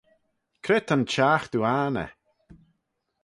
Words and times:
Cre 0.63 0.77
ta'n 0.87 1.01
çhiaghtoo 1.11 1.65
anney? 1.83 2.11